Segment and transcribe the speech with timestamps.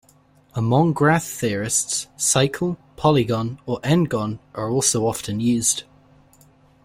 [0.55, 5.83] Among graph theorists, cycle, polygon, or n-gon are also often used.